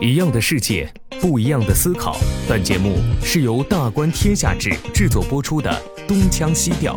[0.00, 2.16] 一样的世界，不一样的思考。
[2.48, 5.70] 本节目是由大观天下志制作播出的
[6.06, 6.96] 《东腔西调》。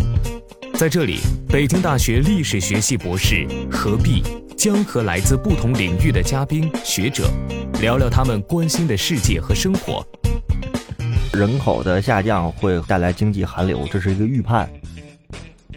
[0.78, 4.24] 在这里，北京大学历史学系博士何必
[4.56, 7.30] 将和来自不同领域的嘉宾学者
[7.82, 10.06] 聊聊他们关心的世界和生活。
[11.34, 14.70] 人口的下降会带来经济寒流，这是一个预判。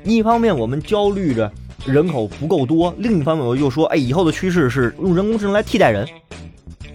[0.05, 1.51] 一方面，我们焦虑着
[1.85, 6.07] 人口不够多；另一方面，我又说，哎，以后的趋势是用人工智能来替代人。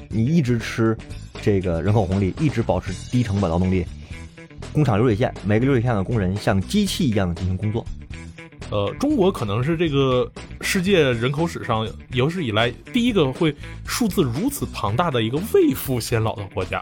[0.08, 0.98] 你一直吃
[1.42, 3.86] 这个人口红利，一直保持低成本劳动力，
[4.72, 7.86] 工厂流水线，每个流水线的工人像机器一样的进行工作。
[8.70, 10.30] 呃，中国可能是这个
[10.62, 13.54] 世界人口史上有史以来第一个会
[13.86, 16.82] 数字如此庞大的一个未富先老的国家。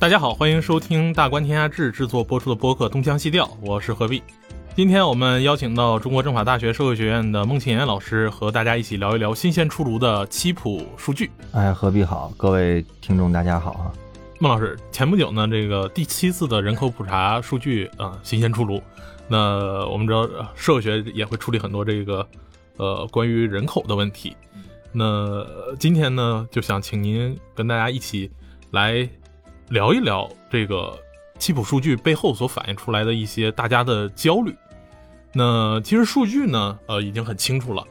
[0.00, 4.20] 大家好，欢迎收听大观天下志制作播出的播客《东腔西调》，我是何必。
[4.76, 11.30] 今天我们邀请到中国政法大学社会学院的孟庆岩老师，和大家一起聊一聊新鲜出炉的七普数据。
[11.52, 13.92] 哎，何必好，各位听众大家好啊！
[14.38, 18.80] 孟老师，前不久呢，这个第七次的人口普查数据啊新鲜出炉。
[19.28, 22.26] 那我们知道社会学也会处理很多这个
[22.76, 24.34] 呃关于人口的问题。
[24.92, 25.44] 那
[25.78, 28.30] 今天呢，就想请您跟大家一起
[28.70, 29.06] 来
[29.68, 30.96] 聊一聊这个。
[31.40, 34.54] 七普数据背后所反映出来的一些大家的焦虑，
[35.32, 37.82] 那其实数据呢，呃，已经很清楚了。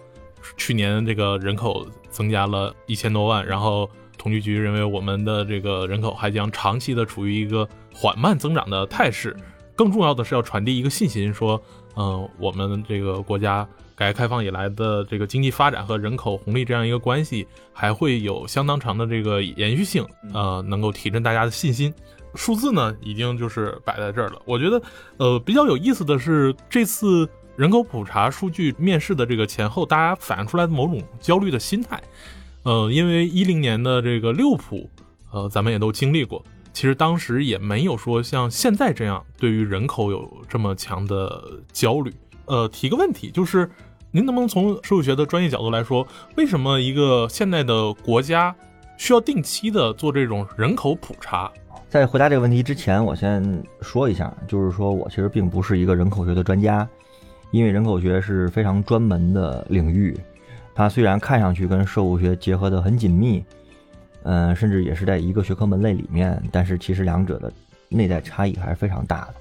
[0.56, 9.36] 去年这个人口增加了一千多万，然后统计局认为我们的这个人口还将长期的处于一个缓慢增长的态势。
[9.76, 11.62] 更重要的是要传递一个信心，说，
[11.96, 21.94] 嗯，我们这个国家改革开放以来的这个经济发展和人口红利这样一个关系还会有相当长的这个延续性，呃，能够提振大家的信心。
[22.36, 24.42] 数字呢，已经就是摆在这儿了。
[24.46, 24.82] 我觉得，
[25.18, 32.02] 呃，比较有意思的是，这次人口普查数据面试的这个前后，大家反映出来的某种焦虑的心态。
[32.64, 34.90] 呃，因为一零年的这个六普，
[35.32, 42.14] 呃，咱们也都经历过，其实当时也没有说像现在这样对于人口有这么强的焦虑。
[42.46, 43.70] 呃，提个问题，就是
[44.12, 48.56] 您能不能从社会学的专业角度来说，为什么一个现在的国家
[48.98, 51.52] 需要定期的做这种人口普查？
[51.90, 53.44] 在回答这个问题之前，我先
[53.82, 56.88] 说一下，就是说我其实并不是一个人口学的专家，
[57.50, 60.16] 因为人口学是非常专门的领域，
[60.76, 63.44] 它虽然看上去跟社会学结合的很紧密，
[64.22, 67.52] 嗯，甚至也是在一个学科门类里面，但是其实两者的
[67.90, 69.34] 内在差异还是非常大的。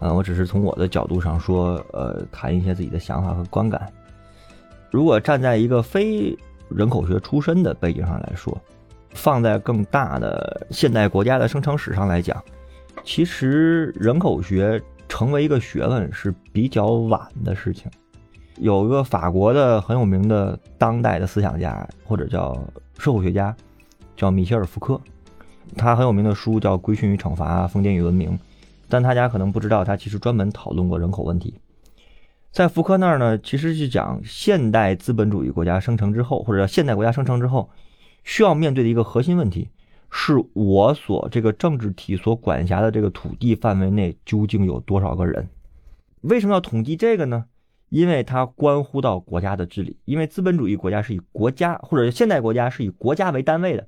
[0.00, 3.86] 嗯，我只是从我的角度上说，呃，谈一些自己的想法和观感。
[4.90, 6.34] 如果站在一个非
[6.70, 8.58] 人口学出身的背景上来说。
[9.16, 12.40] 放在更大的现代国家的生成史上来讲，
[13.02, 17.90] 其实人口学成为一个学问是比较晚的事情。
[18.58, 22.56] 有个法国的很有名的当代的思想家或者叫
[22.98, 23.54] 社会学家，
[24.16, 25.00] 叫米歇尔·福柯，
[25.76, 28.30] 他很有名的书叫《规训与惩罚》《封建与文明》，
[28.88, 31.58] 但大家可能不知道，他其实专门讨论过人口问题。
[32.52, 37.68] 在福柯那儿呢，其实是讲现代资本主义国家生成之后，或者现代国家生成之后。
[38.26, 39.70] 需要面对的一个核心问题，
[40.10, 45.48] 是我所这个政治体所管辖的这个土地范围内究竟有多少个人？
[46.22, 47.44] 为什么要统计这个呢？
[47.88, 49.96] 因为它关乎到国家的治理。
[50.04, 53.86] 因为资本主义国家是以国家或者现代国家是以国家为单位的。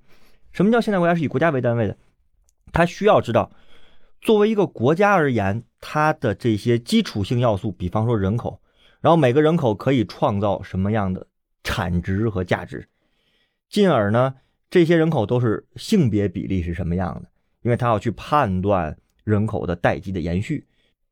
[0.53, 1.99] 什么叫现代国家是以国家为单位的？
[2.73, 3.51] 它需要知道，
[4.21, 8.61] 作为一个国家而言，它的这些基础性要素，比方说人口，
[9.01, 11.27] 然后每个人口可以创造什么样的
[11.65, 12.89] 产值和价值。
[13.69, 14.35] 进而呢，
[14.71, 17.29] 这些人口都是性别比例是什么样的？
[17.63, 20.67] 因为他要去判断人口的代际的延续。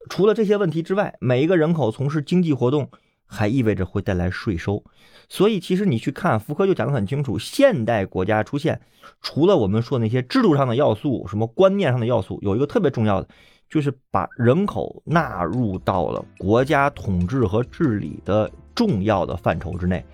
[0.08, 2.88] 除了这些问题之外，每一个人口从事经济活动，
[3.26, 4.84] 还意味着会带来税收。
[5.28, 8.80] 所以，其实你去看福柯就讲得很清楚：现代国家出现，
[9.20, 13.28] 除了我们说那些制度上的要素、什么观念上的要素，有一个特别重要的，
[13.68, 20.04] 就是把人口纳入到了国家统治和治理的重要的范畴之内。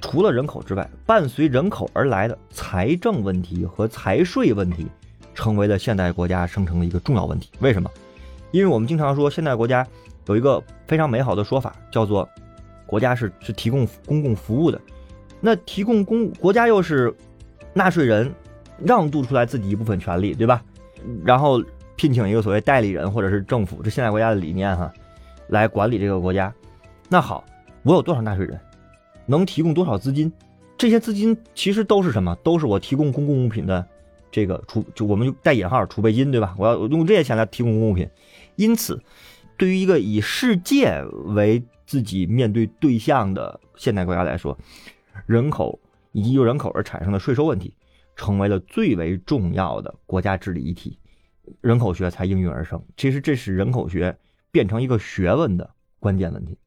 [0.00, 4.86] 除了人口之外，伴随人口而来的财政问题和财税问题，
[5.34, 7.50] 成为了现代国家生成的一个重要问题。
[7.60, 7.90] 为什么？
[8.52, 9.86] 因为我们经常说，现代国家
[10.26, 12.28] 有一个非常美好的说法，叫做
[12.86, 14.80] 国家是是提供公共服务的。
[15.40, 17.14] 那提供公国家又是
[17.74, 18.32] 纳税人
[18.78, 20.62] 让渡出来自己一部分权利，对吧？
[21.24, 21.62] 然后
[21.96, 24.92] 聘请一个所谓代理人或者是政府，这现代国家的理念哈，
[25.48, 26.52] 来管理这个国家。
[27.08, 27.44] 那好，
[27.82, 28.58] 我有多少纳税人？
[29.26, 30.32] 能提供多少资金？
[30.78, 32.34] 这些资金其实都是什么？
[32.42, 33.86] 都是我提供公共物品的
[34.30, 36.54] 这个储，就我们就带引号储备金，对吧？
[36.58, 38.08] 我要用这些钱来提供公共物品。
[38.56, 39.02] 因此，
[39.56, 44.58] 对于一个以世界为自己面对对象的现代国家来说，
[45.26, 45.78] 人口
[46.12, 47.74] 以及由人口而产生的税收问题，
[48.16, 50.98] 成为了最为重要的国家治理议题，
[51.62, 52.82] 人口学才应运而生。
[52.96, 54.16] 其实这是人口学
[54.50, 56.58] 变成一个学问的关键问题，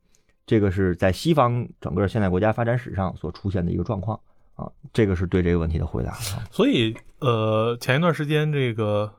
[0.49, 4.19] 这个是在西方整个现代国家发展史上所出现的一个状况
[4.55, 4.67] 啊。
[4.91, 6.11] 这个是对这个问题的回答。
[6.49, 9.13] 所以，呃，前一段时间这个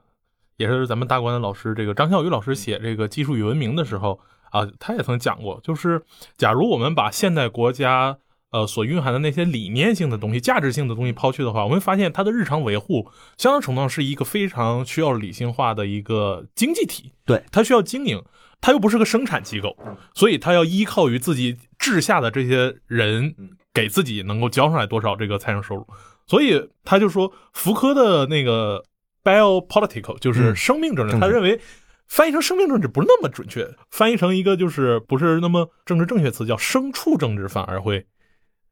[0.56, 4.18] 也是咱们大观的老师，这个张孝宇老师写这个《技术与文明》的时候
[4.50, 6.02] 啊，他也曾讲过，就是
[6.36, 8.18] 假如我们把现代国家
[8.50, 17.12] 呃所蕴含的那些理念性的东西、价值性的东西抛去的话，我们发现它的日常维护相当程度上是一个非常需要理性化的一个经济体。
[17.24, 18.20] 对，它需要经营，
[18.60, 19.76] 它又不是个生产机构，
[20.14, 23.34] 所以它要依靠于自己治下的这些人
[23.72, 25.86] 给自己能够交上来多少这个财政收入。
[26.26, 28.84] 所以他就说，福柯的那个
[29.24, 31.60] biopolitical 就是生命政治，政治他认为
[32.06, 38.06] 翻译成生命政治不是那么准确，翻译成一个就是不是那么政治正确词叫牲畜政治反而会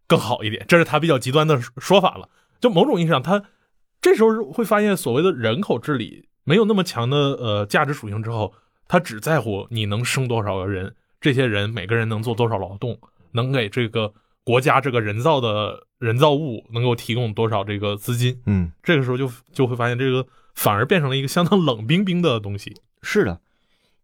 [0.06, 2.28] 更好一点，这是他比较极端的说法了。
[2.60, 3.42] 就某种意义上，他
[4.00, 8.54] 这时候会发现所谓的人口治理没有那么强的呃价值属性之后，
[8.88, 12.98] 他只在乎你能生多少个人，这些人每个人能做多少劳动，
[13.32, 14.12] 能给这个
[14.42, 18.40] 国家这个人造的人造物能够提供多少这个资金。
[18.46, 22.74] 嗯，这个时候就就会发现这个反而变成了一个相当冷冰冰的东西。
[23.02, 23.40] 是的，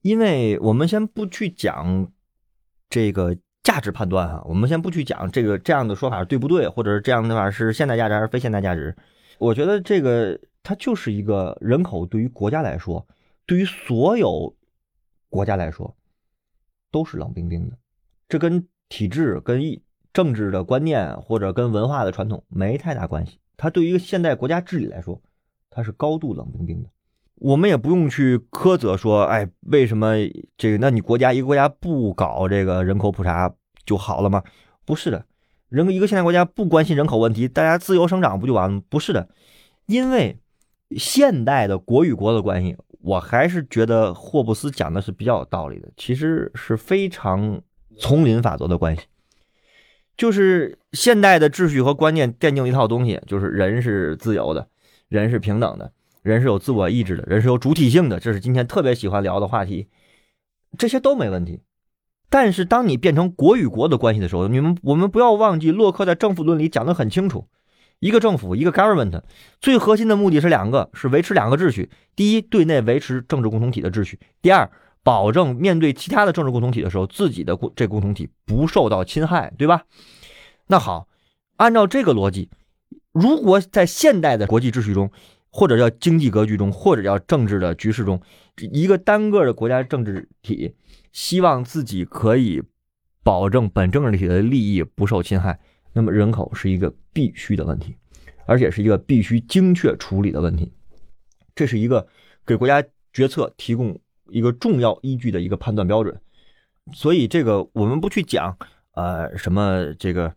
[0.02, 2.08] 因为我们先不去讲
[2.90, 8.94] 这个价值判断哈，我们先不去讲这个这样的说法对不对，或者是这样的话是现代价值还是非现代价值。
[9.38, 13.04] 我觉得这个它就是一个人口对于国家来说，
[13.46, 14.54] 对于所有
[15.34, 15.96] 国家来说
[16.92, 17.76] 都是冷冰冰的，
[18.28, 19.60] 这跟体制、跟
[20.12, 23.40] 政治的观念或者跟文化的传统没太大关系。
[23.56, 25.20] 它对于一个现代国家治理来说，
[25.70, 26.88] 它是高度冷冰冰的。
[27.34, 30.14] 我们也不用去苛责说，哎，为什么
[30.56, 30.78] 这个？
[30.78, 33.52] 那你国家一个国家不搞这个人口普查
[33.84, 34.40] 就好了吗？
[34.84, 35.26] 不是的，
[35.68, 38.82] 人一个现代国家不关心人口问题，大家自由生长不就完了吗？
[38.88, 39.28] 不是的，
[39.86, 40.38] 因为
[40.96, 47.60] 现代的国与国的关系，我还是觉得霍布斯讲的是比较有道理的，其实是非常
[47.98, 49.02] 丛林法则的关系。
[50.16, 54.68] 就是现代的秩序和观念奠定一套东西，就是人是自由的，
[55.08, 55.92] 人是平等的，
[56.22, 59.88] 人是有自我意志的，人是有主体性的，这是今天特别喜欢聊的话题。
[60.78, 61.60] 这些都没问题。
[62.30, 67.48] 但是当你变成国与国的关系的时候，你们我们不要忘记，洛克在政府论里讲得很清楚，
[68.00, 69.22] 一个政府，一个 government，
[69.60, 74.70] 最核心的目的是两个，是维持两个秩序：第一，对内维持政治共同体的秩序；第二，
[75.02, 79.84] 保证面对其他的政治共同体的时候，自己的共这共同体不受到侵害，对吧？
[80.66, 81.08] 那好，
[81.56, 82.50] 按照这个逻辑，
[83.12, 85.10] 如果在现代的国际秩序中，
[85.50, 88.20] 或者叫经济格局中，或者叫政治的局势中，
[88.72, 90.74] 一个单个的国家政治体
[91.12, 92.62] 希望自己可以
[93.22, 95.60] 保证本政治体的利益不受侵害，
[95.94, 97.96] 那么人口是一个必须的问题，
[98.44, 100.70] 而且是一个必须精确处理的问题。
[101.54, 102.06] 这是一个
[102.44, 103.98] 给国家决策提供
[104.28, 106.20] 一个重要依据的一个判断标准。
[106.92, 108.58] 所以，这个我们不去讲，
[108.94, 110.34] 呃，什么这个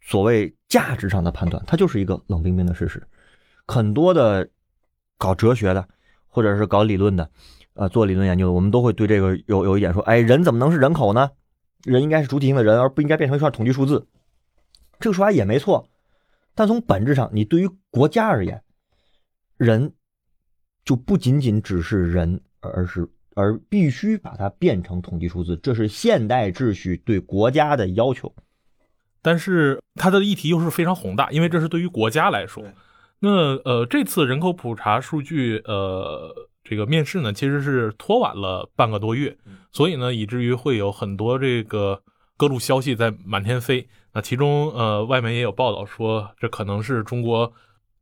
[0.00, 3.02] 所谓价值上的判断，它就是一个冷冰冰的事实。
[3.66, 4.48] 很多的
[5.18, 5.86] 搞哲学的，
[6.28, 7.28] 或者是搞理论的，
[7.74, 11.32] 呃，做理论研究的，我们都会对这个有有一点说，哎，人怎么能是人口呢？
[11.84, 14.06] 人应该是主体性的人，而不应该变成一串统计数字。
[14.98, 15.88] 这个说法也没错，
[16.54, 18.62] 但从本质上，你对于国家而言，
[19.56, 19.92] 人
[20.84, 28.34] 就不仅仅只是人，而是而必须把它变成统计数字，这是现代秩序对国家的要求。
[29.20, 32.64] 但是它的议题又是非常宏大，因为这是对于国家来说。
[33.18, 36.32] 那呃，这次人口普查数据呃
[36.62, 39.36] 这个面试呢，其实是拖晚了半个多月，
[39.72, 42.02] 所以呢，以至于会有很多这个
[42.36, 43.88] 各路消息在满天飞。
[44.16, 47.52] 那其中呃，外媒也有报道说，这可能是中国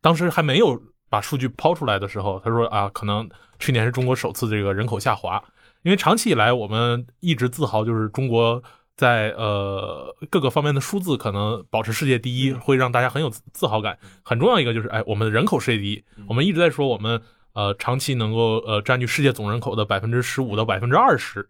[0.01, 0.81] 当时还没有
[1.11, 3.29] 把数据抛出来的时候，他说啊，可能
[3.59, 5.43] 去年是中国首次这个人口下滑，
[5.83, 8.63] 因为长期以来我们一直自豪就是中国。
[8.97, 13.99] 在呃各个方面的数字可能保持世界第一，会让大家很有自豪感。
[14.23, 16.05] 很重要一个就是，哎，我们的人口世界第一。
[16.29, 17.21] 我们一直在说，我们
[17.55, 21.45] 呃长期能够呃占据世界总人口的百分之十五到百分之二十。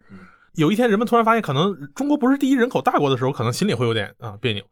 [0.55, 4.63] 有一天人们突然发现，可能中国不是第一人口大国的时候，可能心里会有点啊别扭。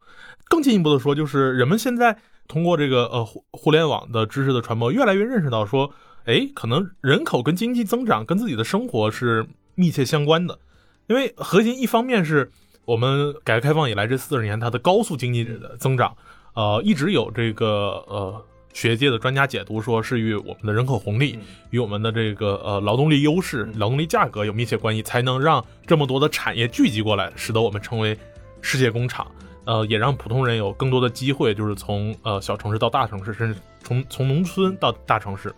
[0.48, 2.16] 更进一步的说，就是人们现在
[2.48, 5.90] 通过这个呃互互联网的知识的传播，越来越认识到说，
[6.24, 10.58] 哎，可能人口跟经济增长跟自己的生活是密切相关的，
[11.06, 12.50] 因为核心一方面是。
[12.86, 16.14] 我们改革开放以来这四十年，它的高速经济的增长，
[16.54, 21.38] 呃，一直有这个呃学界的专家解读说是与我们的人口红利、
[21.70, 28.18] 与我们的这个呃劳动力优势、劳动力价格有密切关系，才能让这么多的产业聚集过来，使得我们成为
[28.60, 29.26] 世界工厂。
[29.64, 35.54] 呃，也让普通人有更多的机会，就是从呃小城市到大城市，甚至从从农村到大城市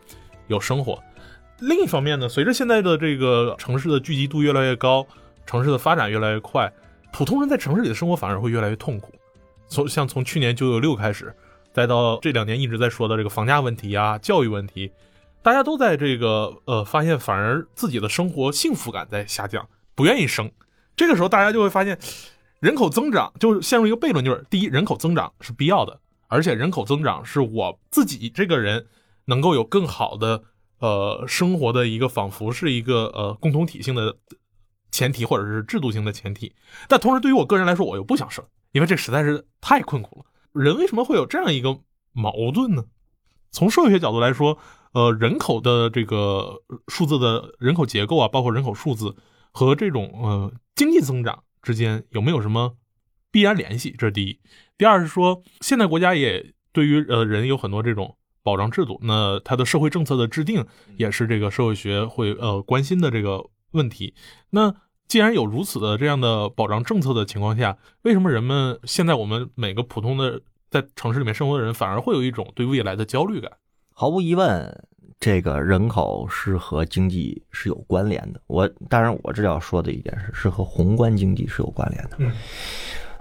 [0.46, 1.02] 有生活。
[1.58, 5.04] 另一方面呢，随着现在的这个城市的聚集度越来越高，
[5.46, 6.70] 城市的发展越来越快，
[7.12, 9.12] 普通人在城市里的生活反而会越来越痛苦。
[9.66, 11.34] 从像从去年九九六开始，
[11.76, 14.90] 再到这两年一直在说的这个房价问题啊、教育问题，
[15.42, 20.50] 大家都在这个呃发现，反而自己的生活幸福感在下降，不愿意生。
[20.96, 21.98] 这个时候，大家就会发现，
[22.60, 28.86] 人口增长就陷入一个悖论，就是第一，人口增长是必要的，而且人口增长是我自己这个人
[29.26, 30.44] 能够有更好的。
[30.78, 34.16] 呃，生活的一个仿佛是一个呃共同体性的
[34.90, 36.54] 前提，或者是制度性的前提。
[36.88, 38.42] 但同时，对于我个人来说，我又不想生，
[38.72, 40.24] 因为这实在是太困苦了。
[40.56, 41.80] 人为什么会有这样一个
[42.12, 42.84] 矛盾呢？
[43.50, 44.58] 从社会学角度来说，
[44.92, 49.14] 呃，人口的这个数字的人口结构啊，包括人口数字
[49.52, 52.76] 和这种呃经济增长之间有没有什么
[53.30, 53.94] 必然联系？
[53.96, 54.40] 这是第一。
[54.78, 58.16] 第二是说，现在国家也对于呃人有很多这种。
[58.46, 60.64] 保障制度，那它的社会政策的制定
[60.98, 64.14] 也是这个社会学会呃关心的这个问题。
[64.50, 64.72] 那
[65.08, 73.50] 既然有如此的这样的保障政策的情况下，为什么人们现在我们每个普通的在城市里面生活的人，反而会有一种对未来的焦虑感？
[73.92, 74.84] 毫无疑问，
[75.18, 78.40] 这个人口是和经济是有关联的。
[78.46, 82.16] 我当然我这要说的一点是，是和宏观经济是有关联的。
[82.18, 82.32] 嗯，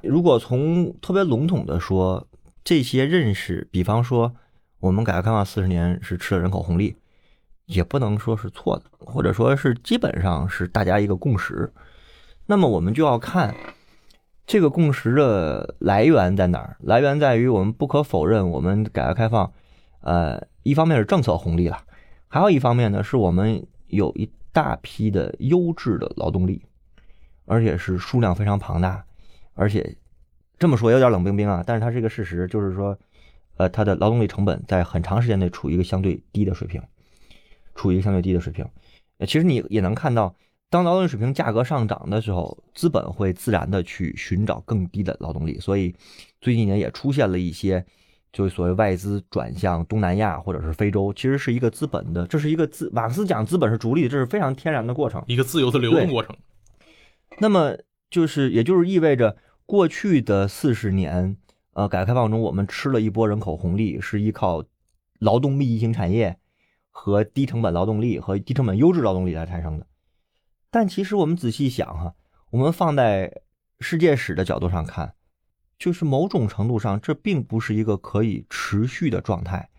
[0.04, 2.28] 如果从特别笼统的说，
[2.64, 4.36] 这些认识，比方说。
[4.82, 6.96] 我们改革开放四十年是吃了人口红利，
[7.66, 11.72] 也不能说是错的，或者说是基本上是大家一个共识。
[12.46, 13.56] 那么我们就要看
[14.46, 16.78] 这个共识的来源在哪儿？
[16.80, 19.52] 来源在于我们不可否认，我们改革开放，
[20.02, 21.78] 呃，一方面是政策红利了，
[22.28, 26.62] 还有一方面呢，是我们有一大批的优质的劳动力，
[27.46, 29.04] 而且是数量非常庞大，
[29.54, 29.98] 而且
[30.60, 32.98] 这么说有点冷冰冰啊，但是它是一个事实，就是说。
[33.58, 36.84] 呃，它的劳动力成本在很长时间内处于一个相对低的水平，
[37.76, 38.66] 处于一个相对低的水平。
[39.20, 40.36] 呃，其实你也能看到，
[40.70, 45.60] 当劳动力水平价格上涨的时候，资本会自然的去寻找更低的劳动力。
[45.60, 45.94] 所以，
[46.42, 47.86] 最近一年也出现了一些，
[48.34, 56.36] 就是所谓外资转向东南亚或者是非洲，其实是一个资本的，这是一个资马克思讲资本是逐利，这是非常天然的过程，一个自由的流动过程。
[57.40, 57.78] 那么，
[58.10, 61.38] 就是也就是意味着过去的四十年。
[61.74, 64.64] 呃，改革开放中，我们吃了一波人口红利，是依靠
[65.20, 66.38] 劳动密集型产业
[66.98, 69.86] 和低成本劳动力和低成本优质劳动力来产生的。
[70.72, 72.16] 但其实我们仔细想哈，
[72.52, 73.42] 我们放在
[73.82, 75.14] 世界史的角度上看，
[75.78, 79.70] 就是某种程度上，这并不是一个可以持续的状态。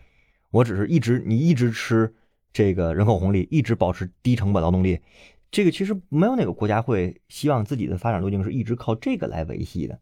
[0.50, 2.14] 我只是一直你一直吃
[2.52, 5.00] 这个人口红利，一直保持低成本劳动力，
[5.50, 9.99] 这个其实没有哪个国家会希望自己的发展路径是一直靠这个来维系的。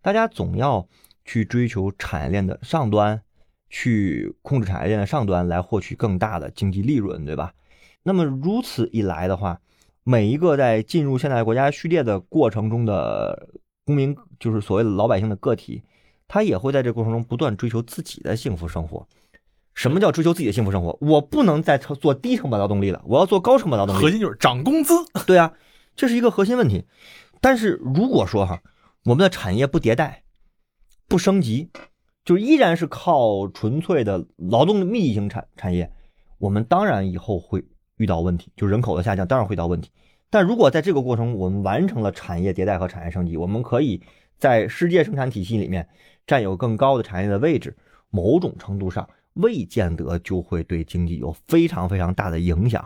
[0.00, 0.88] 大家总要。
[1.26, 3.22] 去追求产业链的上端，
[3.76, 7.52] 去控制产业链的上端，来获取更大的经济利润，对吧？
[8.04, 9.60] 那么如此一来的话，
[10.04, 13.48] 每一个在进入现代国家序列的过程中的
[13.84, 15.82] 公民，就是所谓的老百姓的个体，
[16.28, 19.04] 他也会在这过程中不断追求自己的幸福生活。
[19.74, 20.96] 什么叫追求自己的幸福生活？
[21.00, 24.00] 我不能再做低成本劳动力了，我要做高成本劳动力。
[24.00, 24.94] 核心就是涨工资。
[25.26, 25.52] 对啊，
[25.96, 26.84] 这是一个核心问题。
[27.40, 28.62] 但是如果说哈，
[29.04, 30.22] 我们的产业不迭代，
[31.08, 31.70] 不升级，
[32.24, 35.90] 就依然是靠纯粹的劳动密集型产产业。
[36.38, 37.64] 我们当然以后会
[37.96, 39.90] 遇到问题，就人口的下降，当然会到问题。
[40.30, 44.02] 但如果在这个过程，我们完成了产业迭代和产业升级，我们可以
[44.36, 45.88] 在世界生产体系里面
[46.26, 47.76] 占有更高的产业的位置，
[48.10, 52.84] 某种程度上未见得就会对经济有非常非常大的影响。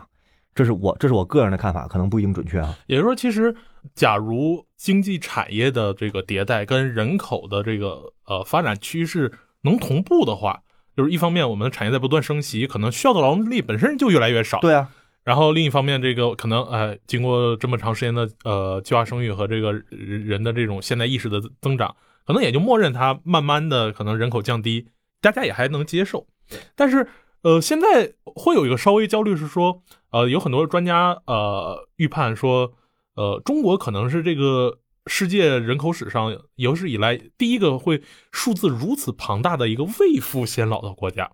[0.53, 2.77] 这是我这是我个人的看法，可能不一定准确啊。
[2.85, 3.55] 也就是说，其实
[3.95, 9.31] 假如经济产业的这个迭代跟人口的这个呃发展趋势
[9.61, 10.61] 能同步的话，
[10.95, 14.59] 就是一方面我们的产业在不断升级，可能需要的劳动力本身就越来越少。
[14.59, 14.89] 对啊。
[15.23, 24.87] 然后另一方面，这个可能呃经过这么长时间的呃计划生育和这个人的这种现代意识的增长，可能也就默认它慢慢的可能人口降低，
[25.21, 26.27] 大家也还能接受。
[26.75, 27.07] 但是
[27.43, 29.81] 呃现在会有一个稍微焦虑是说。
[30.11, 32.73] 呃，有很多专家呃预判说，
[33.19, 41.29] 呃，中国可能是这个世界人口史上有史以来第一个会数字如此庞大的一个未富先老的国家。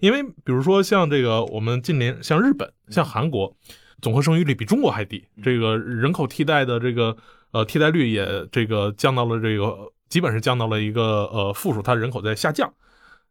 [0.00, 3.56] 因为比如说像这个我们近邻像日本、像韩国，
[4.02, 7.16] 总和生育率比中国还低，这个人口替代的这个
[7.52, 12.70] 呃替代率也这个降到了这个基本是降到了一个呃负数，它人口在下降，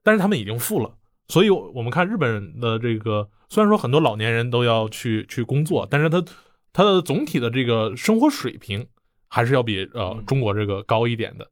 [0.01, 0.95] 但是他们已经富了。
[1.27, 6.23] 所以，我们看日本人的这个，虽然说很多老年人都要去去工作，但是他
[6.73, 8.87] 他的总体的这个生活水平
[9.27, 11.49] 还是要比呃中国这个高一点的。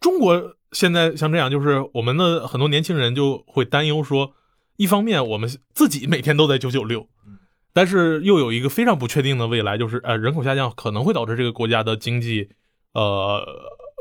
[0.00, 4.32] 中国现在像这样，就是我们的很多年轻人就会担忧说，
[4.76, 7.08] 一方面我们自己每天都在九九六，
[7.72, 12.50] 但是又有一个非常不确定的未来，就是呃人口下降可能会导致这个国家的经济
[12.94, 13.44] 呃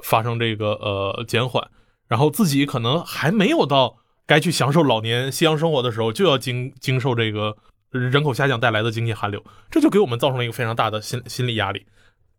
[0.03, 1.67] 发生这个呃减缓，
[2.07, 7.57] 然后自己可能还没有到该去享受老年夕阳生活的时候，就要经经受这个
[7.97, 11.85] 人口下降带来的经济寒流，这就给我们造成了一个非常大的心心理压力。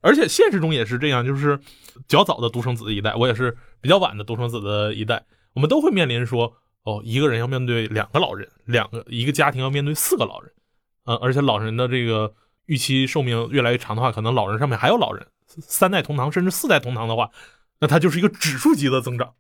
[0.01, 1.59] 而且现实中也是这样，就是
[2.07, 5.25] 较早的独生子的一代，我也是比较晚的独生子的一代，
[5.55, 10.53] 我们都会面临说，哦，一个人要面对两个老人，两个一个家庭要面对四个老人，
[11.07, 12.33] 嗯，而且老人的这个
[12.67, 17.31] 预期寿命越来越长的话，可能老人上面还有老人，三代同堂甚至四代同堂的话，
[17.81, 19.35] 那它就是一个指数级的增长。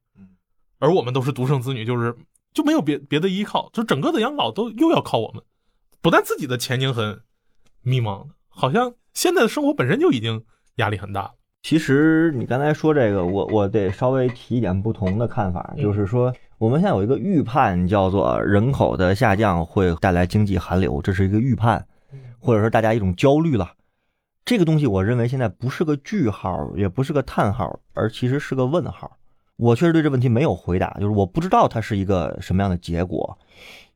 [0.80, 2.16] 而我们都是独生子女，就是
[2.52, 5.42] 就没有别别的依靠，就整个的养老都又要靠我们，
[6.00, 7.20] 不但自己的前景很
[7.82, 10.44] 迷茫，好像现在的生活本身就已经
[10.76, 11.32] 压力很大了。
[11.62, 21.84] 其实你刚才说这个，我我得稍微提一点不同的看法，嗯就是说我们现在有一个预判，叫做人口的下降会带来经济寒流，这是一个预判，
[22.38, 23.72] 或者说大家一种焦虑了。
[24.44, 29.18] 这个东西我认为现在不是个句号，也不是个叹号，而其实是个问号。
[29.56, 33.36] 我确实对这问题没有回答，就是我不知道它是一个什么样的结果，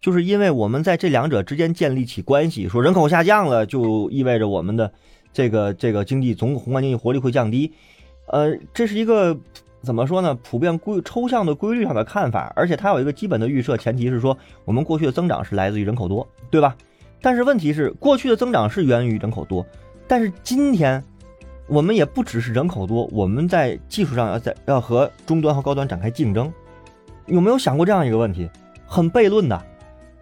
[0.02, 4.92] 就是因为我们在这两者之间建立起关系，说人口下降了，就意味着我们的
[5.32, 7.72] 这个这个经济总宏观经济活力会降低，
[8.26, 9.38] 呃，这是一个
[9.80, 10.36] 怎么说呢？
[10.42, 16.76] 普遍规抽象的规律上的看法，而且它有一个基本的预设，前提是说我们过去的增长是来自于人口多，对吧？
[17.20, 19.64] 但是问题是，过去的增长是源于人口多，
[20.08, 21.00] 但是今天
[21.68, 26.52] 我们也不只是人口多，我们在技术上要在要和中端和高端展开竞争。
[27.26, 28.50] 有没有想过这样一个问题？
[28.84, 29.62] 很悖论的。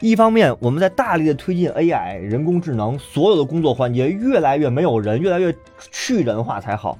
[0.00, 5.54] 一方面，我们在大力的推进 AI 人工智能，所有的工作环节越来越没有人，越来越
[5.90, 6.98] 去人化才好。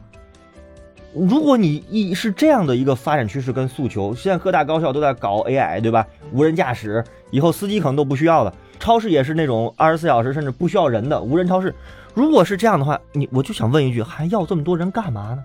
[1.15, 6.07] 如果你一是这样的一个发展趋势跟诉求，现在各大高校都在搞 AI，对吧？
[6.31, 11.75] 无人驾驶，以后司机可能都不需要了，超市也是那种二十四小时甚至不需要人的无人超市。
[12.13, 15.43] 如果是这样的话，你我就想问一句，还要这么多人干嘛呢？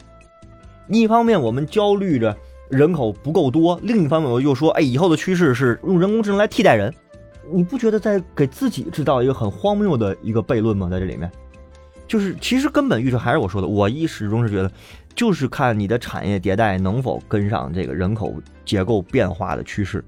[0.87, 2.35] 一方面我们焦虑着
[2.69, 6.93] 人口不够多，另一方面我又说，哎，以后的趋势是用人工智能来替代人，
[7.51, 10.89] 你不觉得在给自己制造一个很荒谬的一个悖论吗？
[10.89, 11.31] 在这里面，
[12.07, 14.71] 就是其实根本预测还是我说的，我一始终是觉得，
[15.15, 18.33] 就是看你的产业迭代能否跟上这个人口
[18.65, 20.03] 结构变化的趋势，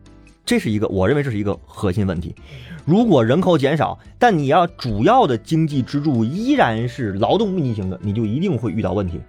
[0.45, 2.35] 这是一个我认为这是一个核心问题。
[2.85, 9.19] 如果人口减少，但你要主要的经济支柱依然是劳动密集型的，你就一定会遇到问题。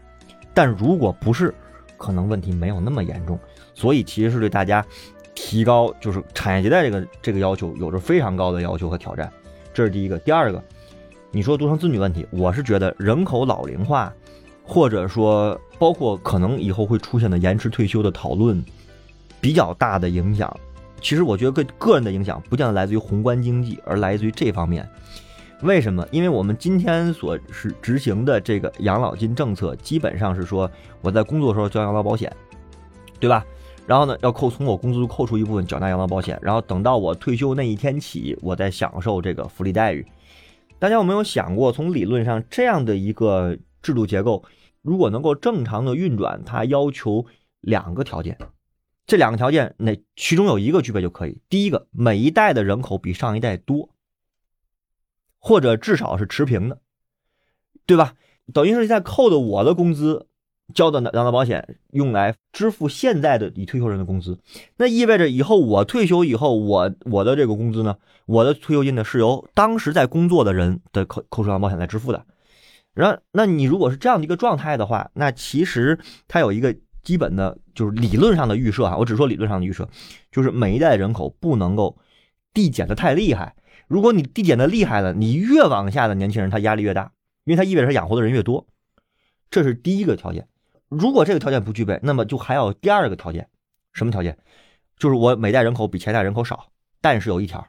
[0.55, 1.53] 但如果不是，
[1.97, 3.39] 可能问题没有那么严重。
[3.75, 4.85] 所以其实是对大家
[5.41, 9.33] 提高就是产业迭代这个这个要求有着非常高的要求和挑战。
[9.73, 10.19] 这是第一个。
[10.19, 10.61] 第二个，
[11.31, 14.13] 你说独生子女问题，我是觉得人口老龄化，
[14.65, 18.63] 或者说包括可能以后会出现的延迟退休的讨论，
[19.41, 20.55] 比较大的影响。
[21.01, 24.87] 其实我觉得个个人的影响不见得来自于宏观经济，而来自于这方面。
[25.63, 26.07] 为什么？
[26.11, 30.69] 因为我们今天所是执行的这个养老金政策，基本上是说
[31.01, 32.31] 我在工作时候交养老保险，
[33.21, 33.47] 对吧？
[33.89, 40.07] 然后呢，要扣从我工资扣除一部分缴纳养老保险，然后等到我退休那一天起，我再享受这个福利待遇。
[40.79, 44.45] 大家有没有想过，从理论上这样的一个制度结构，
[44.83, 47.25] 如果能够正常的运转，它要求
[47.63, 48.37] 两个条件，
[49.07, 51.41] 这两个条件，那其中有一个具备就可以。
[51.49, 53.89] 第一个，每一代的人口比上一代多，
[55.39, 56.83] 或者至少是持平的，
[57.87, 58.13] 对吧？
[58.53, 60.28] 等于是在扣的我的工资，
[60.75, 64.39] 交的养老保险用来支付现在的已退休人的工资，
[64.77, 72.25] 那意味着以后我退休以后，我我的这个工资呢，我的退休金呢是由当时在工作的人的扣扣除养老保险来支付的。
[72.95, 79.89] 然后，那你如果是这样的一个状态的话，那其实它有一个基本的，就是理论上的预设啊，我只说理论上的预设，
[80.33, 81.97] 就是每一代人口不能够
[82.53, 83.55] 递减的太厉害。
[83.87, 87.13] 如果你递减的厉害了，你越往下的年轻人他压力越大，
[87.45, 88.67] 因为他意味着他养活的人越多，
[89.49, 90.47] 这是第一个条件。
[90.89, 93.49] 如果这个条件不具备，那么就还有第二个条件，
[93.93, 94.39] 什么条件？
[94.99, 96.71] 就是我每代人口比前代人口少，
[97.01, 97.67] 但是有一条，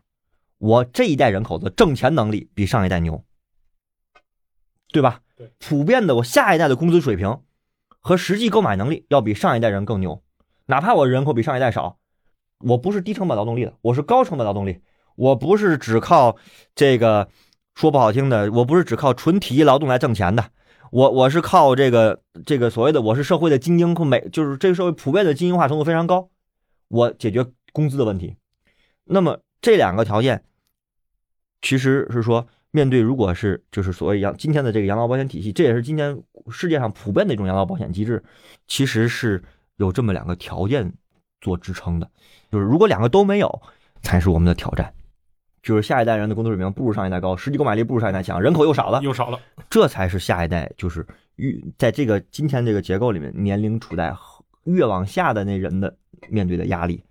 [0.58, 3.23] 我这一代人口的挣钱能力比上一代牛，
[4.91, 5.21] 对吧？
[5.36, 7.41] 对，普遍的我下一代的工资水平
[7.99, 10.23] 和实际购买能力要比上一代人更牛，
[10.65, 11.99] 哪怕我人口比上一代少，
[12.60, 14.82] 我不是低成本劳动力的，我是高成本劳动力。
[15.15, 16.38] 我不是只靠
[16.73, 17.29] 这个
[17.75, 20.51] 说不好听的，我不是只靠纯体力劳动来挣钱的，
[20.91, 26.30] 我我是靠这个这个所谓的我是社会的精英，每就是这个社会普遍的精英化程度非常高，
[26.88, 28.36] 我解决工资的问题。
[29.06, 30.43] 那么这两个条件，
[31.62, 38.23] 其实是说面对如果是就是所谓养今天的这个养老保险体系，这也是今天世界上普遍的一种养老保险机制，
[38.67, 39.43] 其实是
[39.78, 40.93] 有这么两个条件
[41.41, 42.10] 做支撑的，
[42.52, 43.62] 就是如果两个都没有，
[44.02, 44.93] 才是我们的挑战。
[45.69, 51.05] 就是下一代人的工作水平不如上一代高，实际购买力不如上一代强，人口又少了，又少了，这才是下一代就是
[51.36, 54.12] 越在这个今天这个结构里面，年龄处在
[54.63, 55.95] 越往下的那人的
[56.27, 57.03] 面对的压力，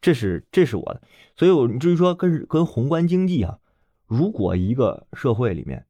[0.00, 1.00] 这是这是我的。
[1.36, 3.58] 所以，我至于说跟跟宏观经济啊，
[4.08, 5.86] 如果一个社会里面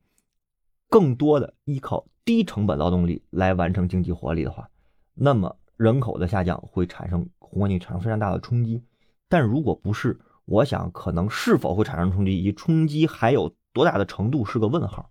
[0.91, 4.69] 更多的依靠低成本劳动力来完成经济活力的话，
[5.15, 8.83] 那么人口的下降会产生宏观经济产生非常大的冲击。
[9.27, 15.11] 但如果不是，我想，可能是否会产生冲击，以及冲击还有多大的程度是个问号，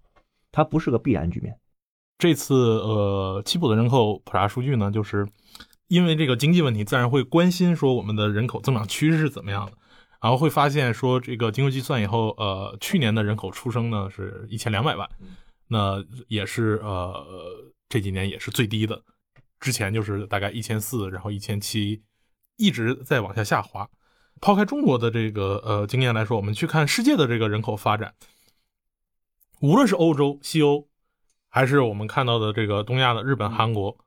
[0.51, 1.57] 它不是个必然局面。
[2.19, 5.27] 这次呃，七普的人口普查数据呢，就是
[5.87, 9.73] 因为这个经济问题，自然会关心说我们的人口增长趋势是怎么样的，
[10.21, 15.09] 然后会发现说这个经过计算以后，呃，去年的人口出生呢是一千两百万，
[15.67, 17.25] 那也是呃
[17.89, 19.01] 这几年也是最低的，
[19.59, 22.03] 之前就是大概一千四，然后一千七，
[22.55, 23.89] 一直在往下下滑。
[24.43, 28.13] 抛开中国的这个呃经验来说，我们去看世界的这个人口发展，
[29.61, 30.89] 无论是欧洲、西欧，
[31.47, 33.97] 还是我们看到的这个东亚的日本、韩国，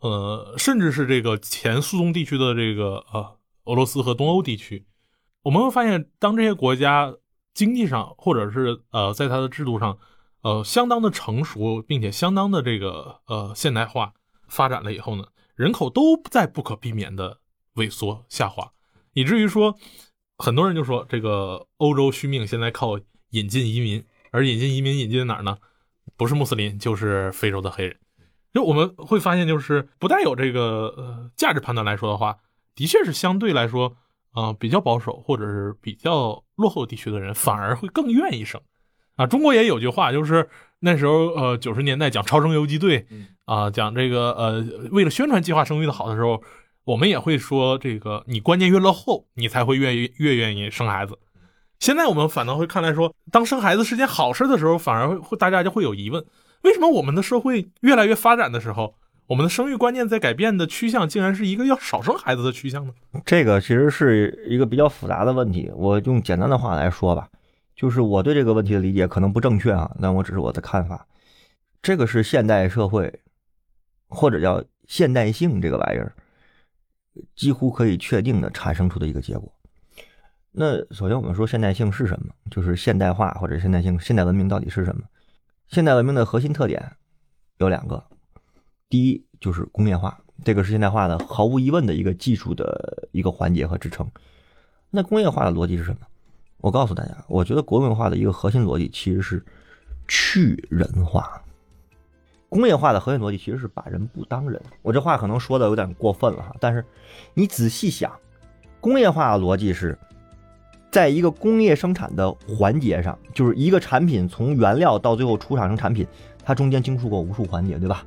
[0.00, 4.84] 呃，甚至是这个前苏东地区的这个呃俄罗斯和东欧地区，
[5.44, 7.14] 我们会发现，当这些国家
[7.54, 9.98] 经济上或者是呃在它的制度上，
[10.42, 14.12] 呃相当的成熟，并且相当的这个呃现代化
[14.48, 17.40] 发展了以后呢，人口都在不可避免的
[17.76, 18.70] 萎缩下滑。
[19.14, 19.76] 以至于说，
[20.38, 22.98] 很多人就说这个欧洲续命现在靠
[23.30, 25.58] 引进移民，而引进移民引进哪儿呢？
[26.16, 27.96] 不是穆斯林就是非洲的黑人。
[28.52, 32.38] 就我们会发现，就是不带有这个呃价值判断来说的话，
[32.74, 33.96] 的确是相对来说
[34.32, 38.60] 啊比较保守或者是比较落后地区的人反而会更愿意生
[39.16, 39.26] 啊。
[39.26, 40.48] 中国也有句话，就是
[40.80, 43.06] 那时候呃九十年代讲超生游击队
[43.44, 46.42] 啊，讲这个呃为了宣传计划生育的好的时候。
[46.84, 51.18] 我们也会说，这个你观念越落后，你才会越越愿意生孩子。
[51.78, 56.24] 现在我们反倒会看来说，当生孩子是件好事的时候，反而会大家就会有疑问：
[56.62, 58.94] 为什么我们的社会越来越发展的时候，
[59.28, 62.92] 我们的生育观念在改变的趋向，竟然是一个要少生孩子的趋向呢？
[63.24, 65.70] 这个其实是一个比较复杂的问题。
[65.74, 67.28] 我用简单的话来说吧，
[67.74, 71.06] 就是我对这个问题的理解可能不正确啊，但我只是我的看法。
[71.80, 73.20] 这个是现代社会，
[74.08, 76.12] 或者叫现代性这个玩意儿。
[77.34, 79.52] 几乎可以确定的产生出的一个结果。
[80.50, 82.32] 那首先我们说现代性是什么？
[82.50, 85.02] 就是现代化或者现代性、现代文明到底是什么？
[85.68, 86.92] 现代文明的核心特点
[87.58, 88.04] 有两个，
[88.88, 94.06] 第一就是工业化，这个是现代化的毫无疑问的一个技术的一个环节和支撑。
[94.90, 96.00] 那工业化的逻辑是什么？
[96.58, 99.44] 我告诉大家，我觉得国民化的一个核心逻辑其实是
[100.06, 101.41] 去人化。
[102.52, 106.84] 工业化的核心逻辑其实是把人不当人，我这话可能说的有点过分了哈，但是
[107.32, 108.12] 你仔细想，
[108.78, 109.98] 工业化的逻辑是，
[110.90, 116.06] 在一个工业生产的环节上，就是一个产品从原料到最后出厂成产品，
[116.44, 118.04] 它中间经受过无数环节，对吧？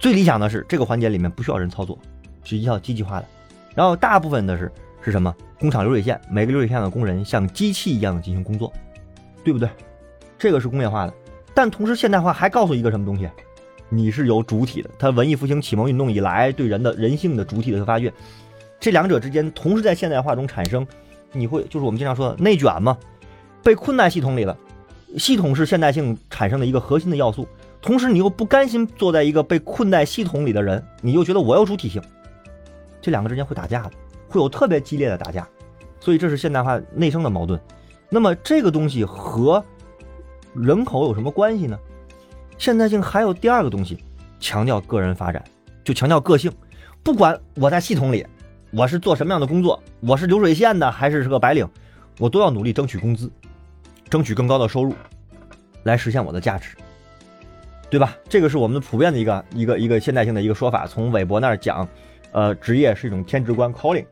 [0.00, 1.96] 最理想的是这个环节里面不需要人操作，
[2.42, 3.26] 是一套机器化的，
[3.76, 5.32] 然后大部分的是是什么？
[5.60, 8.72] 工厂流水线，每个流水线的工人像机器一样的进行工作，
[9.44, 9.68] 对不对？
[10.36, 11.14] 这个是工业化的。
[11.54, 13.30] 但同时，现代化还告诉一个什么东西？
[13.88, 14.90] 你是有主体的。
[14.98, 18.12] 它文艺复兴、启蒙运动以来对人的人性的主体的发掘，
[18.80, 20.84] 这两者之间同时在现代化中产生，
[21.30, 22.98] 你会就是我们经常说的内卷嘛？
[23.62, 24.56] 被困在系统里了，
[25.16, 27.46] 系统是现代性产生的一个核心的要素。
[27.80, 32.02] 同时，你又不甘心坐在一个被困在系统里的人，你又觉得我有主体性，
[33.00, 33.90] 这两个之间会打架的，
[34.28, 35.46] 会有特别激烈的打架。
[36.00, 37.60] 所以，这是现代化内生的矛盾。
[38.08, 39.64] 那么，这个东西和。
[40.54, 41.78] 人口有什么关系呢？
[42.56, 43.98] 现代性还有第二个东西，
[44.38, 45.42] 强调个人发展，
[45.82, 46.52] 就强调个性。
[47.02, 48.24] 不管我在系统里，
[48.70, 51.68] 我是做什么样的工作，我是流水线的还是是个白领，
[52.18, 53.30] 我都要努力争取工资，
[54.08, 54.94] 争取更高的收入，
[55.82, 56.76] 来实现我的价值，
[57.90, 58.16] 对吧？
[58.28, 60.86] 这个是我们的普遍的一个一个一个现代性的一个说法。
[60.86, 61.86] 从韦伯那儿讲，
[62.30, 64.06] 呃，职业是一种天职观 （calling），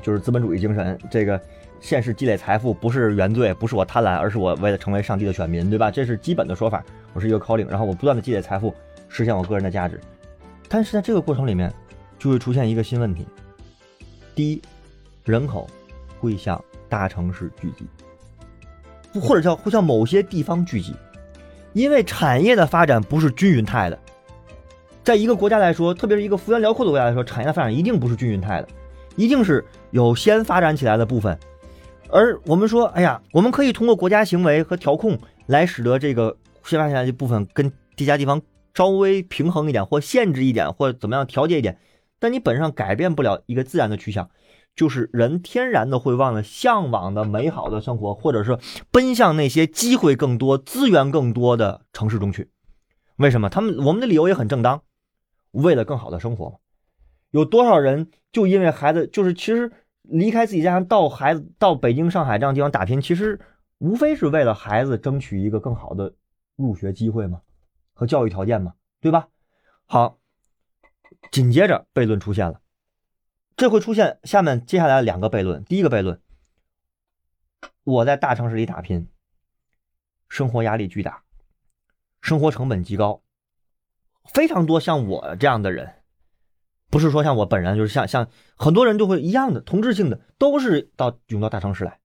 [0.00, 0.98] 就是资本主义精神。
[1.10, 1.40] 这个。
[1.82, 5.90] 现实积累财富不是原罪，不是我贪婪，而是我为了成为上帝的选民，对吧？
[5.90, 6.82] 这是基本的说法。
[7.12, 8.72] 我是一个 calling，然后我不断的积累财富，
[9.08, 10.00] 实现我个人的价值。
[10.68, 11.74] 但是在这个过程里面，
[12.20, 13.26] 就会出现一个新问题：
[14.32, 14.62] 第一，
[15.24, 15.68] 人口
[16.20, 17.84] 会向大城市聚集，
[19.20, 20.94] 或者叫会向某些地方聚集，
[21.72, 23.98] 因为产业的发展不是均匀态的。
[25.02, 28.68] 在一个国家来说，特别是一个幅员辽阔的国家来说，产业的发展一定不是均匀态的，
[29.16, 31.36] 一定是有先发展起来的部分。
[32.12, 38.42] 而我们说，哎呀，我们可以通过国家行为和调控来使得这个先发展的部分跟其他地方
[38.74, 41.78] 稍微平衡一点，或限制一点，或怎么样调节一点。
[42.18, 44.28] 但你本上改变不了一个自然的趋向，
[44.76, 48.58] 就是人天然的会忘了向往的美好的生活，或者是
[48.90, 52.50] 奔向那些机会更多、资源更多的城市中去。
[53.16, 53.48] 为什么？
[53.48, 54.82] 他们我们的理由也很正当，
[55.52, 56.56] 为了更好的生活嘛。
[57.30, 59.72] 有多少人就因为孩子，就是其实
[60.02, 63.40] 离开自己家乡到孩子到北京、上海这样地方打拼，其实
[63.78, 66.14] 无非是为了孩子争取一个更好的
[66.56, 67.40] 入学机会嘛，
[67.94, 69.28] 和教育条件嘛，对吧？
[69.86, 70.18] 好，
[71.30, 72.60] 紧接着悖论出现了，
[73.56, 75.64] 这会出现下面接下来两个悖论。
[75.64, 76.20] 第一个悖论，
[77.84, 79.08] 我在大城市里打拼，
[80.28, 81.22] 生活压力巨大，
[82.20, 83.22] 生活成本极高，
[84.24, 86.01] 非常多像我这样的人。
[86.92, 92.00] 不是说像我本人，就是像像很多人就会一样的同质性的，都是到涌到大城市来。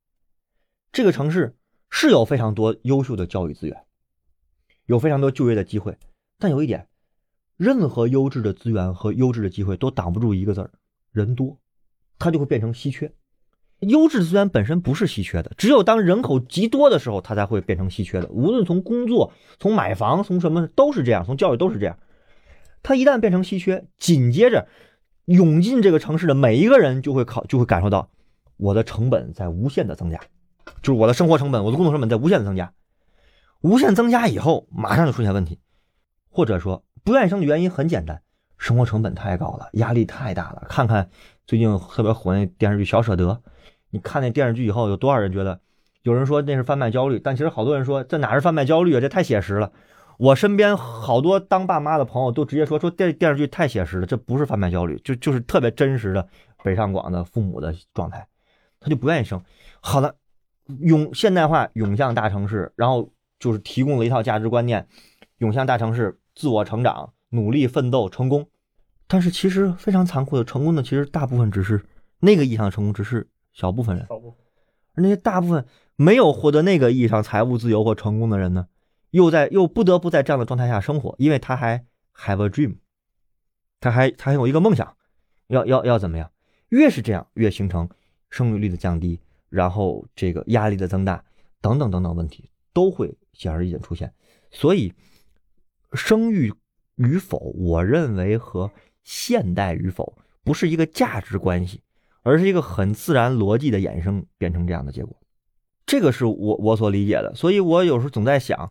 [0.93, 1.57] 这个城市
[1.89, 3.83] 是有非常多优秀的教育资源，
[4.85, 5.97] 有非常多就业的机会，
[6.39, 6.87] 但有一点，
[7.57, 10.71] 任何优质的资源和优质的机会都挡不住一个字儿——
[11.11, 11.59] 人多，
[12.17, 13.11] 它就会变成稀缺。
[13.81, 18.29] 优质资源本身不是稀缺的，只有当人口极多的时候，它才会变成稀缺的。
[18.29, 21.99] 无论从工作、从买房、从什么都是这样，从教育都是这样。
[22.83, 24.67] 它一旦变成稀缺，紧接着
[25.25, 28.09] 涌进这个城市的每一个人就会考就会感受到，
[28.55, 30.19] 我的成本在无限的增加，
[30.81, 32.71] 就是我的生活成本、我的工作成本在无限的增加。
[33.61, 35.59] 无限增加以后，马上就出现问题，
[36.29, 38.21] 或者说不愿意生的原因很简单，
[38.57, 40.65] 生活成本太高了，压力太大了。
[40.69, 41.09] 看看
[41.45, 43.25] 最近特别火那电视剧《小舍得》，
[43.89, 45.59] 你看那电视剧以后，有多少人觉得？
[46.03, 49.01] 有人说那是贩卖焦虑，但其实好多人说这哪是贩卖焦虑啊？
[49.01, 49.73] 这太写实了。
[50.17, 56.27] 我身边好多当爸妈的朋友都直接说说电电视剧太写实了，这不是贩卖焦虑，就就是特别真实的
[56.63, 58.27] 北上广的父母的状态，
[58.79, 59.41] 他就不愿意生。
[59.79, 60.15] 好了，
[60.79, 64.87] 涌现代化涌向大城市，然后就是提供了一套价值观念，
[65.37, 68.47] 涌向大城市，自我成长，努力奋斗，成功。
[69.07, 71.85] 但是其实非常残酷的，成功的其实大部分只是
[72.19, 75.63] 那个意义上的成功，只是小部分人，而那些大部分
[75.95, 78.67] 没有获得那个意义上财务自由或成功的人呢？
[79.11, 82.75] 又在又不得不在这样的状态下生活，因为他还 have a dream，
[83.79, 84.95] 他还他还有一个梦想，
[85.47, 86.29] 要要要怎么样？
[86.69, 87.89] 越是这样，越形成
[88.29, 91.23] 生育率的降低，然后这个压力的增大，
[91.61, 94.13] 等等等等问题都会显而易见出现。
[94.51, 94.93] 所以，
[95.93, 96.53] 生育
[96.95, 98.69] 与否，我认为和
[99.03, 101.81] 现代与否不是一个价值关系，
[102.23, 105.15] 而是一个很自然逻辑的衍生，变成这样的结果。
[105.85, 107.33] 这个是我我所理解的。
[107.33, 108.69] 所以我有时候总在想。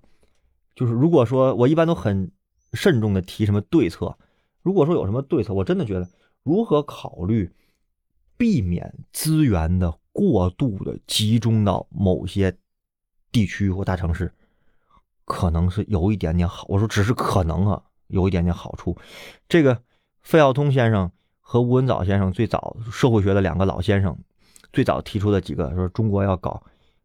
[0.76, 2.30] 就是如果说我一般都很
[2.74, 4.16] 慎重的提什么对策，
[4.60, 6.06] 如果说有什么对策，我真的觉得
[6.42, 7.50] 如何考虑
[8.36, 12.54] 避免资源的过度的集中到某些
[13.32, 14.30] 地区或大城市，
[15.24, 16.66] 可能是有一点点好。
[16.68, 18.94] 我说只是可能啊，有一点点好处。
[19.48, 19.80] 这个
[20.20, 21.10] 费孝通先生
[21.40, 24.14] 和吴文藻先生最早社会学的两个老先生，
[24.74, 26.62] 最早提出的几个说中国要搞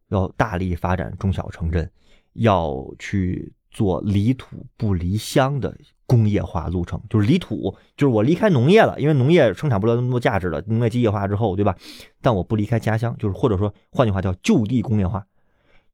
[0.08, 1.90] 要大力发展中小城镇，
[2.34, 3.50] 要去。
[3.72, 5.74] 做离土不离乡的
[6.06, 11.74] 工业化路程，就是离土，就是我离开农业了，因为农业生产不了那么多价值了，农业机械化之后，对吧？
[12.20, 15.26] 但我不离开家乡，就是或者说换句话叫就地工业化。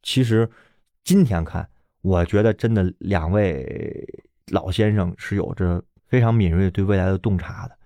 [0.02, 0.50] 其实
[1.04, 1.68] 今天看，
[2.02, 4.04] 我觉得真的两位
[4.50, 7.76] 老先生是有着非常敏锐对未来的洞察的，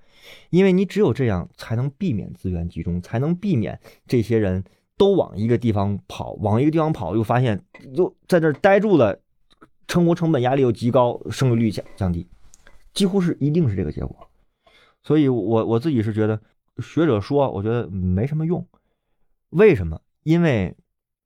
[0.48, 4.64] 因为你只有这样才能避免资源集中，才能避免这些人
[4.96, 9.20] 都往一个地方跑，往一个地方跑又发现又在这待住了。
[9.88, 12.26] 生活成本压力又极高，生育率降降低，
[12.94, 14.28] 几乎是一定是这个结果。
[15.02, 16.40] 所以，我我自己是觉得，
[16.80, 18.66] 学者说，我觉得没什么用。
[19.50, 20.00] 为什么？
[20.22, 20.76] 因为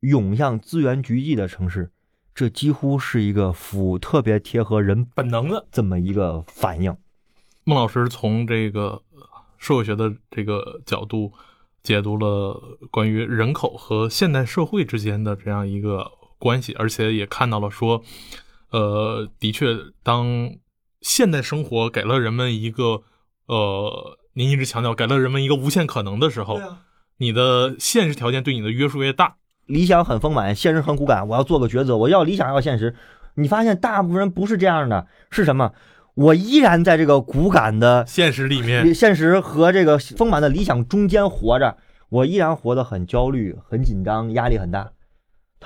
[0.00, 1.92] 涌向资源聚集的城市，
[2.34, 6.96] 这几乎是一个符特别贴合人本能的这么一个反应。
[7.62, 9.02] 孟老师从这个
[9.58, 11.32] 社会学的这个角度
[11.82, 18.02] 解读了关于人口和现代社会之间的这样一个关系，而且也看到了说。
[18.70, 20.50] 呃，的确，当
[21.00, 23.02] 现代生活给了人们一个，
[23.46, 26.60] 呃，您一直强调给了人们一个无限可能的时候，
[27.18, 29.36] 你的现实条件对你的约束越大。
[29.66, 31.26] 理想很丰满，现实很骨感。
[31.26, 32.94] 我要做个抉择，我要理想，要现实。
[33.34, 35.72] 你发现大部分人不是这样的，是什么？
[36.14, 41.76] 我依然在这个骨感的现实里面，现实和这个丰满的理想中间活着，
[42.08, 44.92] 我依然活得很焦虑、很紧张、压力很大。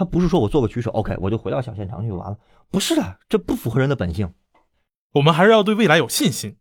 [0.00, 2.38] 他不是说我做个取舍，OK，我就回到小县城去就完了。
[2.70, 4.32] 不是的，这不符合人的本性。
[5.12, 6.56] 我们还是要对未来有信心。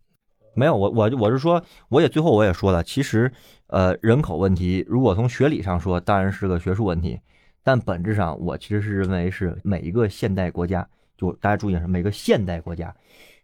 [0.55, 3.31] 没有，我我我是说，我也最后我也说了，其实，
[3.67, 7.17] 呃，人口问题，如果从学理上说，当然是个学术问题，
[7.63, 12.93] 但本质上，我其实是认为是每一个现代国家，就大家注意是每个现代国家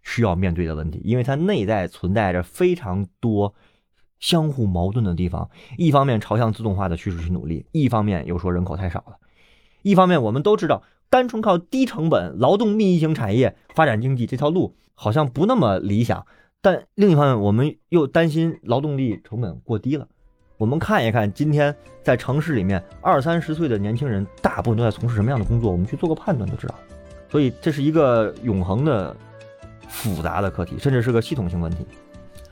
[0.03, 3.55] 需要面对的问题，因为它内在存在着非常多
[4.19, 5.49] 相互矛盾的地方。
[5.77, 9.15] 一方面朝向自动化的趋势去努力，一方面又说人口太少了。
[9.85, 16.25] 一方面我们都知道，单纯靠低成本、劳动密集型产业发展经济这条路好像不那么理想，
[16.59, 20.07] 但另一方面我们又担心劳动力成本过低了。
[20.57, 25.71] 我们看一看今天在城市里面二三十岁的年轻人，大部分都在从事什么样的工作？
[25.71, 26.73] 我们去做个判断就知道。
[27.29, 29.15] 所以这是一个永恒的、
[29.87, 31.85] 复杂的课题，甚至是个系统性问题。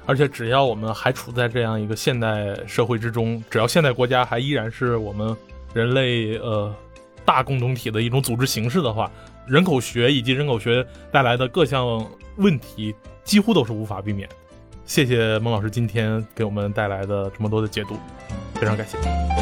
[0.05, 5.35] 而且只要我们还处在这样一个现代社会之中，只要现代国家还依然是我们
[5.73, 6.71] 人类呃
[7.25, 9.11] 大共同体的一种组织形式的话，
[9.45, 12.05] 人口学以及人口学带来的各项
[12.37, 14.27] 问题几乎都是无法避免。
[14.85, 17.95] 谢谢孟老师今天给我们带来的这么多的解读，
[18.55, 19.32] 非常感谢。